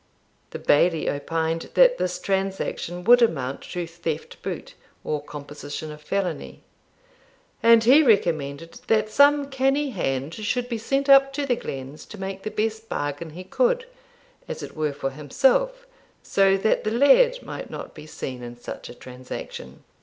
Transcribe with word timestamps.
The 0.49 0.57
Bailie 0.57 1.07
opined 1.07 1.69
that 1.75 1.99
this 1.99 2.17
transaction 2.17 3.03
would 3.03 3.21
amount 3.21 3.61
to 3.61 3.85
theft 3.85 4.41
boot, 4.41 4.73
or 5.03 5.21
composition 5.21 5.91
of 5.91 6.01
felony; 6.01 6.63
and 7.61 7.83
he 7.83 8.01
recommended 8.01 8.79
that 8.87 9.11
some 9.11 9.51
canny 9.51 9.91
hand 9.91 10.33
should 10.33 10.67
be 10.67 10.79
sent 10.79 11.07
up 11.07 11.31
to 11.33 11.45
the 11.45 11.55
glens 11.55 12.07
to 12.07 12.17
make 12.19 12.41
the 12.41 12.49
best 12.49 12.89
bargain 12.89 13.29
he 13.29 13.43
could, 13.43 13.85
as 14.47 14.63
it 14.63 14.75
were 14.75 14.93
for 14.93 15.11
himself, 15.11 15.85
so 16.23 16.57
that 16.57 16.83
the 16.83 16.89
Laird 16.89 17.43
might 17.43 17.69
not 17.69 17.93
be 17.93 18.07
seen 18.07 18.41
in 18.41 18.57
such 18.59 18.89
a 18.89 18.95
transaction. 18.95 19.83